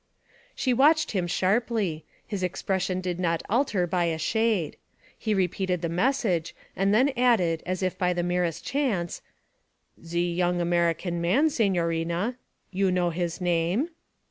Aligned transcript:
She 0.55 0.73
watched 0.73 1.11
him 1.11 1.27
sharply; 1.27 2.05
his 2.25 2.41
expression 2.41 3.01
did 3.01 3.19
not 3.19 3.43
alter 3.47 3.85
by 3.85 4.05
a 4.05 4.17
shade. 4.17 4.77
He 5.15 5.35
repeated 5.35 5.83
the 5.83 5.89
message 5.89 6.55
and 6.75 6.91
then 6.91 7.09
added 7.15 7.61
as 7.67 7.83
if 7.83 7.99
by 7.99 8.11
the 8.11 8.23
merest 8.23 8.65
chance 8.65 9.21
'Ze 10.03 10.33
yong 10.33 10.59
American 10.59 11.21
man, 11.21 11.51
signorina 11.51 12.37
you 12.71 12.89
know 12.91 13.11
his 13.11 13.39
name?' 13.39 13.89